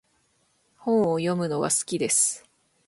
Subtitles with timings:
[0.77, 2.43] 本を読むのが好きです。